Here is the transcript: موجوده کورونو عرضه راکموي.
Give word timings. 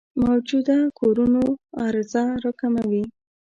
موجوده 0.21 0.77
کورونو 0.99 1.43
عرضه 1.83 2.23
راکموي. 2.43 3.03